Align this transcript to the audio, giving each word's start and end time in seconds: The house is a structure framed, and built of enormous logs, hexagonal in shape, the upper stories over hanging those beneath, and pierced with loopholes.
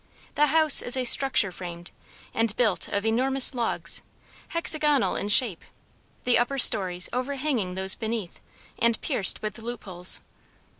The 0.33 0.47
house 0.47 0.81
is 0.81 0.97
a 0.97 1.05
structure 1.05 1.51
framed, 1.51 1.91
and 2.33 2.55
built 2.55 2.87
of 2.87 3.05
enormous 3.05 3.53
logs, 3.53 4.01
hexagonal 4.47 5.15
in 5.15 5.29
shape, 5.29 5.63
the 6.23 6.39
upper 6.39 6.57
stories 6.57 7.07
over 7.13 7.35
hanging 7.35 7.75
those 7.75 7.93
beneath, 7.93 8.39
and 8.79 8.99
pierced 9.01 9.43
with 9.43 9.59
loopholes. 9.59 10.19